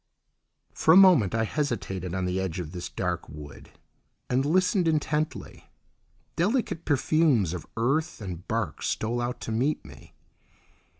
[0.73, 3.69] For a moment I hesitated on the edge of this dark wood,
[4.31, 5.69] and listened intently.
[6.35, 10.15] Delicate perfumes of earth and bark stole out to meet me.